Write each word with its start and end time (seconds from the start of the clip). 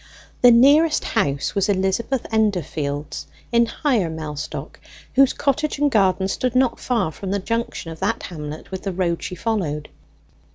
The 0.41 0.49
nearest 0.49 1.03
house 1.03 1.53
was 1.53 1.69
Elizabeth 1.69 2.25
Endorfield's, 2.33 3.27
in 3.51 3.67
Higher 3.67 4.09
Mellstock, 4.09 4.79
whose 5.13 5.31
cottage 5.31 5.77
and 5.77 5.91
garden 5.91 6.27
stood 6.27 6.55
not 6.55 6.79
far 6.79 7.11
from 7.11 7.29
the 7.29 7.37
junction 7.37 7.91
of 7.91 7.99
that 7.99 8.23
hamlet 8.23 8.71
with 8.71 8.81
the 8.81 8.91
road 8.93 9.21
she 9.21 9.35
followed. 9.35 9.89